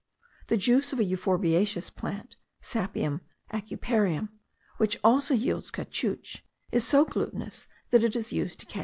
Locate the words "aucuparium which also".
3.53-5.35